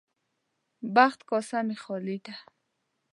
[0.95, 2.35] بخت کاسه مې خالي ده.